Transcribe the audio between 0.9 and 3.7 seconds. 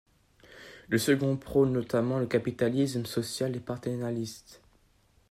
second prône notamment le capitalisme social et